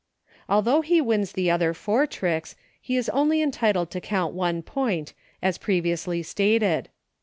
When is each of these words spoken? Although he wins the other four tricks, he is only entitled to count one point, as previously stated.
Although 0.49 0.81
he 0.81 0.99
wins 0.99 1.33
the 1.33 1.51
other 1.51 1.75
four 1.75 2.07
tricks, 2.07 2.55
he 2.81 2.97
is 2.97 3.07
only 3.09 3.39
entitled 3.39 3.91
to 3.91 4.01
count 4.01 4.33
one 4.33 4.63
point, 4.63 5.13
as 5.43 5.59
previously 5.59 6.23
stated. 6.23 6.89